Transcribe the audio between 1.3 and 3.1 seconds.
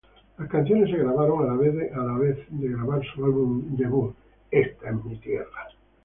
a la vez de grabar